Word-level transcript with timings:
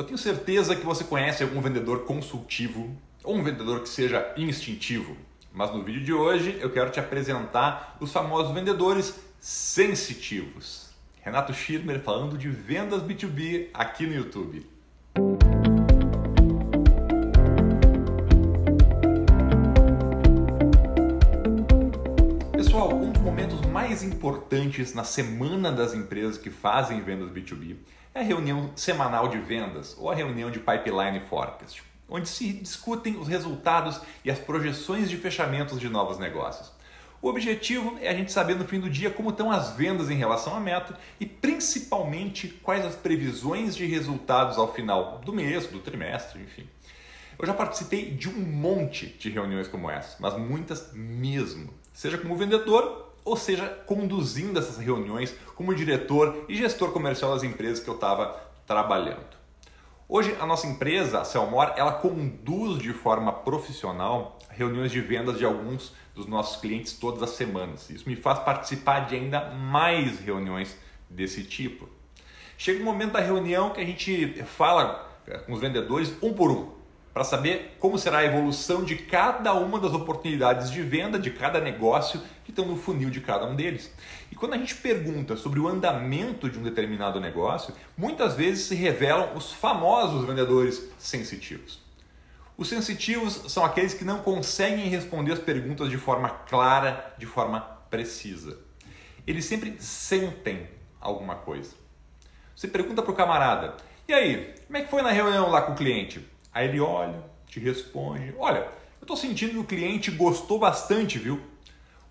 Eu 0.00 0.04
tenho 0.04 0.16
certeza 0.16 0.74
que 0.74 0.86
você 0.86 1.04
conhece 1.04 1.42
algum 1.42 1.60
vendedor 1.60 2.06
consultivo 2.06 2.96
ou 3.22 3.36
um 3.36 3.44
vendedor 3.44 3.80
que 3.82 3.88
seja 3.90 4.32
instintivo. 4.34 5.14
Mas 5.52 5.70
no 5.74 5.84
vídeo 5.84 6.02
de 6.02 6.10
hoje 6.10 6.56
eu 6.58 6.70
quero 6.70 6.88
te 6.88 6.98
apresentar 6.98 7.98
os 8.00 8.10
famosos 8.10 8.54
vendedores 8.54 9.20
sensitivos. 9.38 10.88
Renato 11.20 11.52
Schirmer 11.52 12.00
falando 12.00 12.38
de 12.38 12.48
vendas 12.48 13.02
B2B 13.02 13.68
aqui 13.74 14.06
no 14.06 14.14
YouTube. 14.14 14.66
Pessoal, 22.62 22.94
um 22.94 23.10
dos 23.10 23.22
momentos 23.22 23.58
mais 23.62 24.02
importantes 24.02 24.92
na 24.92 25.02
semana 25.02 25.72
das 25.72 25.94
empresas 25.94 26.36
que 26.36 26.50
fazem 26.50 27.00
vendas 27.00 27.30
B2B 27.30 27.76
é 28.14 28.20
a 28.20 28.22
reunião 28.22 28.70
semanal 28.76 29.28
de 29.28 29.38
vendas 29.38 29.96
ou 29.98 30.10
a 30.10 30.14
reunião 30.14 30.50
de 30.50 30.58
pipeline 30.58 31.20
forecast, 31.20 31.82
onde 32.06 32.28
se 32.28 32.52
discutem 32.52 33.16
os 33.16 33.28
resultados 33.28 34.02
e 34.22 34.30
as 34.30 34.38
projeções 34.38 35.08
de 35.08 35.16
fechamentos 35.16 35.80
de 35.80 35.88
novos 35.88 36.18
negócios. 36.18 36.70
O 37.22 37.28
objetivo 37.28 37.96
é 37.98 38.10
a 38.10 38.14
gente 38.14 38.30
saber 38.30 38.56
no 38.56 38.66
fim 38.66 38.78
do 38.78 38.90
dia 38.90 39.08
como 39.08 39.30
estão 39.30 39.50
as 39.50 39.70
vendas 39.70 40.10
em 40.10 40.16
relação 40.16 40.54
à 40.54 40.60
meta 40.60 40.98
e 41.18 41.24
principalmente 41.24 42.46
quais 42.62 42.84
as 42.84 42.94
previsões 42.94 43.74
de 43.74 43.86
resultados 43.86 44.58
ao 44.58 44.70
final 44.74 45.18
do 45.24 45.32
mês, 45.32 45.66
do 45.66 45.78
trimestre, 45.78 46.42
enfim. 46.42 46.68
Eu 47.38 47.46
já 47.46 47.54
participei 47.54 48.10
de 48.10 48.28
um 48.28 48.38
monte 48.40 49.06
de 49.06 49.30
reuniões 49.30 49.68
como 49.68 49.90
essa, 49.90 50.16
mas 50.20 50.36
muitas 50.36 50.92
mesmo, 50.92 51.72
seja 51.92 52.18
como 52.18 52.36
vendedor 52.36 53.10
ou 53.24 53.36
seja, 53.36 53.68
conduzindo 53.86 54.58
essas 54.58 54.78
reuniões 54.78 55.34
como 55.54 55.74
diretor 55.74 56.44
e 56.48 56.56
gestor 56.56 56.90
comercial 56.92 57.32
das 57.32 57.42
empresas 57.42 57.80
que 57.80 57.88
eu 57.88 57.94
estava 57.94 58.40
trabalhando. 58.66 59.38
Hoje 60.08 60.36
a 60.40 60.46
nossa 60.46 60.66
empresa, 60.66 61.20
a 61.20 61.24
Selmor, 61.24 61.72
ela 61.76 61.92
conduz 61.92 62.82
de 62.82 62.92
forma 62.92 63.32
profissional 63.32 64.38
reuniões 64.50 64.90
de 64.90 65.00
vendas 65.00 65.38
de 65.38 65.44
alguns 65.44 65.94
dos 66.14 66.26
nossos 66.26 66.60
clientes 66.60 66.94
todas 66.94 67.22
as 67.22 67.30
semanas. 67.30 67.88
Isso 67.90 68.08
me 68.08 68.16
faz 68.16 68.40
participar 68.40 69.06
de 69.06 69.14
ainda 69.14 69.50
mais 69.50 70.18
reuniões 70.18 70.76
desse 71.08 71.44
tipo. 71.44 71.88
Chega 72.58 72.82
o 72.82 72.84
momento 72.84 73.12
da 73.12 73.20
reunião 73.20 73.70
que 73.70 73.80
a 73.80 73.84
gente 73.84 74.42
fala 74.42 75.08
com 75.46 75.52
os 75.52 75.60
vendedores 75.60 76.12
um 76.20 76.32
por 76.32 76.50
um 76.50 76.79
para 77.12 77.24
saber 77.24 77.76
como 77.78 77.98
será 77.98 78.18
a 78.18 78.24
evolução 78.24 78.84
de 78.84 78.96
cada 78.96 79.52
uma 79.54 79.80
das 79.80 79.92
oportunidades 79.92 80.70
de 80.70 80.82
venda 80.82 81.18
de 81.18 81.30
cada 81.30 81.60
negócio 81.60 82.20
que 82.44 82.50
estão 82.50 82.66
no 82.66 82.76
funil 82.76 83.10
de 83.10 83.20
cada 83.20 83.46
um 83.46 83.56
deles. 83.56 83.92
E 84.30 84.36
quando 84.36 84.54
a 84.54 84.58
gente 84.58 84.76
pergunta 84.76 85.36
sobre 85.36 85.58
o 85.58 85.66
andamento 85.66 86.48
de 86.48 86.58
um 86.58 86.62
determinado 86.62 87.20
negócio, 87.20 87.74
muitas 87.96 88.34
vezes 88.34 88.66
se 88.66 88.74
revelam 88.74 89.34
os 89.34 89.52
famosos 89.52 90.24
vendedores 90.24 90.88
sensitivos. 90.98 91.80
Os 92.56 92.68
sensitivos 92.68 93.44
são 93.48 93.64
aqueles 93.64 93.94
que 93.94 94.04
não 94.04 94.18
conseguem 94.18 94.88
responder 94.88 95.32
as 95.32 95.38
perguntas 95.38 95.88
de 95.88 95.96
forma 95.96 96.28
clara, 96.28 97.14
de 97.16 97.26
forma 97.26 97.60
precisa. 97.88 98.58
Eles 99.26 99.46
sempre 99.46 99.76
sentem 99.80 100.68
alguma 101.00 101.36
coisa. 101.36 101.72
Você 102.54 102.68
pergunta 102.68 103.02
para 103.02 103.12
o 103.12 103.16
camarada: 103.16 103.76
e 104.06 104.12
aí, 104.12 104.54
como 104.66 104.76
é 104.76 104.82
que 104.82 104.90
foi 104.90 105.02
na 105.02 105.10
reunião 105.10 105.50
lá 105.50 105.62
com 105.62 105.72
o 105.72 105.76
cliente? 105.76 106.20
Aí 106.52 106.68
ele 106.68 106.80
olha, 106.80 107.22
te 107.46 107.60
responde: 107.60 108.34
Olha, 108.38 108.60
eu 109.00 109.02
estou 109.02 109.16
sentindo 109.16 109.52
que 109.52 109.58
o 109.58 109.64
cliente 109.64 110.10
gostou 110.10 110.58
bastante, 110.58 111.18
viu? 111.18 111.40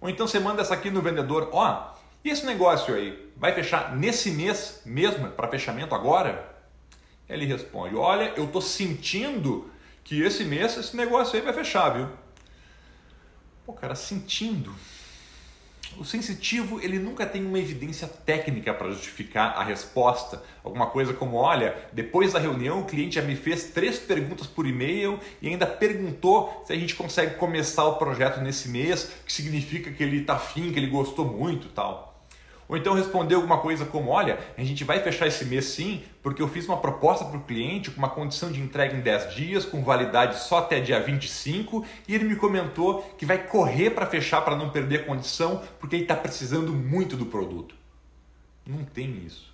Ou 0.01 0.09
então 0.09 0.27
você 0.27 0.39
manda 0.39 0.61
essa 0.61 0.73
aqui 0.73 0.89
no 0.89 1.01
vendedor: 1.01 1.49
Ó, 1.51 1.93
oh, 1.93 1.99
e 2.23 2.29
esse 2.29 2.45
negócio 2.45 2.93
aí? 2.93 3.29
Vai 3.35 3.53
fechar 3.53 3.95
nesse 3.95 4.31
mês 4.31 4.81
mesmo, 4.85 5.29
para 5.29 5.47
fechamento 5.47 5.95
agora? 5.95 6.57
Ele 7.27 7.45
responde: 7.45 7.95
Olha, 7.95 8.33
eu 8.35 8.45
estou 8.45 8.61
sentindo 8.61 9.69
que 10.03 10.21
esse 10.21 10.43
mês 10.43 10.77
esse 10.77 10.95
negócio 10.95 11.35
aí 11.35 11.41
vai 11.41 11.53
fechar, 11.53 11.89
viu? 11.89 12.09
Pô, 13.65 13.73
cara, 13.73 13.95
sentindo. 13.95 14.73
O 15.97 16.05
sensitivo 16.05 16.79
ele 16.81 16.99
nunca 16.99 17.25
tem 17.25 17.43
uma 17.45 17.59
evidência 17.59 18.07
técnica 18.07 18.73
para 18.73 18.91
justificar 18.91 19.57
a 19.57 19.63
resposta. 19.63 20.41
Alguma 20.63 20.87
coisa 20.87 21.13
como, 21.13 21.35
olha, 21.37 21.75
depois 21.91 22.33
da 22.33 22.39
reunião 22.39 22.81
o 22.81 22.85
cliente 22.85 23.15
já 23.15 23.21
me 23.21 23.35
fez 23.35 23.65
três 23.65 23.99
perguntas 23.99 24.47
por 24.47 24.65
e-mail 24.67 25.19
e 25.41 25.47
ainda 25.49 25.65
perguntou 25.65 26.63
se 26.65 26.73
a 26.73 26.75
gente 26.75 26.95
consegue 26.95 27.35
começar 27.35 27.85
o 27.85 27.95
projeto 27.95 28.39
nesse 28.39 28.69
mês, 28.69 29.11
que 29.25 29.33
significa 29.33 29.91
que 29.91 30.03
ele 30.03 30.21
está 30.21 30.35
afim, 30.35 30.71
que 30.71 30.79
ele 30.79 30.87
gostou 30.87 31.25
muito 31.25 31.67
tal. 31.69 32.08
Ou 32.69 32.77
então 32.77 32.93
responder 32.93 33.33
alguma 33.33 33.57
coisa 33.57 33.83
como: 33.83 34.11
olha, 34.11 34.37
a 34.55 34.63
gente 34.63 34.83
vai 34.83 35.01
fechar 35.01 35.25
esse 35.25 35.43
mês 35.43 35.65
sim, 35.65 36.03
porque 36.21 36.39
eu 36.39 36.47
fiz 36.47 36.67
uma 36.67 36.77
proposta 36.77 37.25
para 37.25 37.37
o 37.37 37.41
cliente 37.41 37.89
com 37.89 37.97
uma 37.97 38.09
condição 38.09 38.51
de 38.51 38.61
entrega 38.61 38.95
em 38.95 39.01
10 39.01 39.33
dias, 39.33 39.65
com 39.65 39.83
validade 39.83 40.39
só 40.39 40.59
até 40.59 40.79
dia 40.79 41.01
25, 41.01 41.83
e 42.07 42.13
ele 42.13 42.25
me 42.25 42.35
comentou 42.35 43.01
que 43.17 43.25
vai 43.25 43.39
correr 43.39 43.89
para 43.89 44.05
fechar 44.05 44.41
para 44.41 44.55
não 44.55 44.69
perder 44.69 45.01
a 45.01 45.05
condição, 45.05 45.63
porque 45.79 45.95
ele 45.95 46.03
está 46.03 46.15
precisando 46.15 46.71
muito 46.71 47.17
do 47.17 47.25
produto. 47.25 47.73
Não 48.67 48.85
tem 48.85 49.23
isso. 49.25 49.51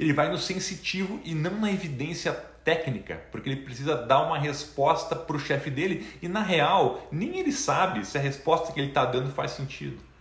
Ele 0.00 0.12
vai 0.12 0.28
no 0.28 0.38
sensitivo 0.38 1.20
e 1.24 1.36
não 1.36 1.60
na 1.60 1.70
evidência 1.70 2.32
técnica, 2.32 3.22
porque 3.30 3.48
ele 3.48 3.62
precisa 3.62 3.94
dar 3.94 4.22
uma 4.22 4.38
resposta 4.38 5.14
para 5.14 5.36
o 5.36 5.38
chefe 5.38 5.70
dele 5.70 6.08
e, 6.20 6.26
na 6.26 6.42
real, 6.42 7.06
nem 7.12 7.38
ele 7.38 7.52
sabe 7.52 8.04
se 8.04 8.18
a 8.18 8.20
resposta 8.20 8.72
que 8.72 8.80
ele 8.80 8.88
está 8.88 9.04
dando 9.04 9.30
faz 9.30 9.52
sentido. 9.52 10.11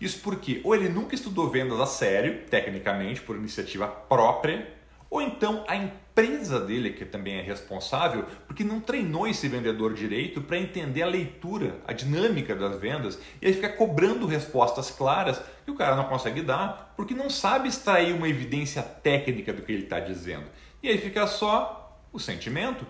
Isso 0.00 0.20
porque 0.20 0.60
ou 0.64 0.74
ele 0.74 0.88
nunca 0.88 1.14
estudou 1.14 1.48
vendas 1.48 1.80
a 1.80 1.86
sério, 1.86 2.42
tecnicamente, 2.48 3.20
por 3.20 3.36
iniciativa 3.36 3.86
própria, 3.86 4.74
ou 5.14 5.22
então 5.22 5.64
a 5.68 5.76
empresa 5.76 6.58
dele, 6.58 6.90
que 6.90 7.04
também 7.04 7.36
é 7.36 7.40
responsável, 7.40 8.24
porque 8.48 8.64
não 8.64 8.80
treinou 8.80 9.28
esse 9.28 9.46
vendedor 9.46 9.94
direito 9.94 10.40
para 10.40 10.58
entender 10.58 11.02
a 11.02 11.06
leitura, 11.06 11.80
a 11.86 11.92
dinâmica 11.92 12.54
das 12.56 12.80
vendas, 12.80 13.18
e 13.40 13.46
aí 13.46 13.52
fica 13.52 13.68
cobrando 13.68 14.26
respostas 14.26 14.90
claras 14.90 15.40
que 15.64 15.70
o 15.70 15.76
cara 15.76 15.94
não 15.94 16.04
consegue 16.04 16.42
dar, 16.42 16.92
porque 16.96 17.14
não 17.14 17.30
sabe 17.30 17.68
extrair 17.68 18.12
uma 18.12 18.28
evidência 18.28 18.82
técnica 18.82 19.52
do 19.52 19.62
que 19.62 19.70
ele 19.70 19.84
está 19.84 20.00
dizendo. 20.00 20.46
E 20.82 20.88
aí 20.88 20.98
fica 20.98 21.26
só 21.28 21.96
o 22.12 22.18
sentimento. 22.18 22.84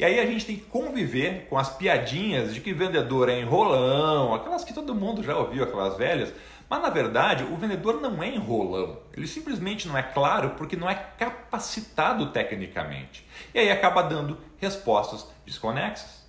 E 0.00 0.04
aí 0.04 0.18
a 0.18 0.24
gente 0.24 0.46
tem 0.46 0.56
que 0.56 0.64
conviver 0.64 1.46
com 1.50 1.58
as 1.58 1.76
piadinhas 1.76 2.54
de 2.54 2.60
que 2.62 2.72
vendedor 2.72 3.28
é 3.28 3.38
enrolão, 3.38 4.32
aquelas 4.32 4.64
que 4.64 4.72
todo 4.72 4.94
mundo 4.94 5.22
já 5.22 5.36
ouviu, 5.36 5.62
aquelas 5.62 5.94
velhas. 5.98 6.32
Mas 6.70 6.80
na 6.80 6.88
verdade, 6.88 7.44
o 7.44 7.54
vendedor 7.54 8.00
não 8.00 8.22
é 8.22 8.34
enrolão. 8.34 8.98
Ele 9.14 9.26
simplesmente 9.26 9.86
não 9.86 9.98
é 9.98 10.02
claro 10.02 10.54
porque 10.56 10.74
não 10.74 10.88
é 10.88 10.94
capacitado 10.94 12.30
tecnicamente. 12.32 13.26
E 13.52 13.58
aí 13.58 13.70
acaba 13.70 14.00
dando 14.00 14.38
respostas 14.56 15.26
desconexas. 15.44 16.26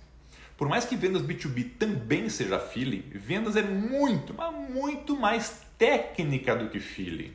Por 0.54 0.68
mais 0.68 0.84
que 0.84 0.94
vendas 0.94 1.22
B2B 1.22 1.78
também 1.78 2.28
seja 2.28 2.58
feeling, 2.58 3.04
vendas 3.14 3.56
é 3.56 3.62
muito, 3.62 4.34
mas 4.34 4.54
muito 4.68 5.16
mais 5.16 5.64
técnica 5.78 6.54
do 6.54 6.68
que 6.68 6.78
feeling. 6.78 7.32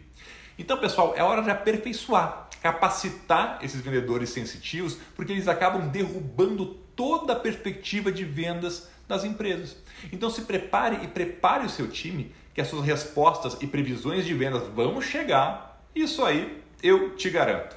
Então, 0.58 0.78
pessoal, 0.78 1.14
é 1.16 1.24
hora 1.24 1.42
de 1.42 1.50
aperfeiçoar 1.50 2.48
capacitar 2.62 3.60
esses 3.62 3.82
vendedores 3.82 4.30
sensitivos, 4.30 4.98
porque 5.16 5.32
eles 5.32 5.48
acabam 5.48 5.88
derrubando 5.88 6.66
toda 6.96 7.34
a 7.34 7.36
perspectiva 7.40 8.12
de 8.12 8.26
vendas 8.26 8.90
das 9.08 9.24
empresas. 9.24 9.78
Então 10.12 10.30
se 10.30 10.42
prepare 10.42 11.04
e 11.04 11.08
prepare 11.08 11.66
o 11.66 11.70
seu 11.70 11.88
time, 11.88 12.34
que 12.54 12.60
as 12.60 12.68
suas 12.68 12.86
respostas 12.86 13.58
e 13.62 13.68
previsões 13.68 14.26
de 14.26 14.34
vendas 14.34 14.68
vão 14.68 15.02
chegar. 15.02 15.82
Isso 15.96 16.26
aí 16.26 16.62
eu 16.84 17.16
te 17.16 17.30
garanto. 17.30 17.76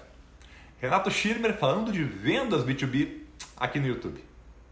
Renato 0.80 1.10
Schirmer 1.10 1.56
falando 1.56 1.92
de 1.92 2.02
vendas 2.02 2.64
B2B 2.64 3.18
aqui 3.56 3.78
no 3.78 3.86
YouTube. 3.86 4.29